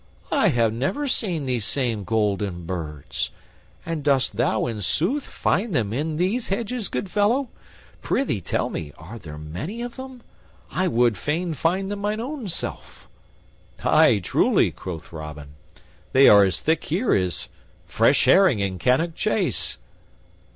[0.31, 3.29] I ha' never seen those same golden birds.
[3.85, 7.49] And dost thou in sooth find them in these hedges, good fellow?
[8.01, 10.23] Prythee, tell me, are there many of them?
[10.71, 13.07] I would fain find them mine own self."
[13.83, 15.49] "Ay, truly," quoth Robin,
[16.13, 17.47] "they are as thick here as
[17.85, 19.77] fresh herring in Cannock Chase."